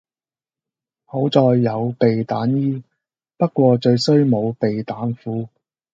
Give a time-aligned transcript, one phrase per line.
[1.05, 2.83] 好在有避彈衣，
[3.37, 5.47] 不過最衰冇避彈褲